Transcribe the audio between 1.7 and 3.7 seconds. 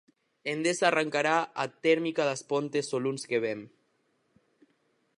térmica das Pontes o luns que vén.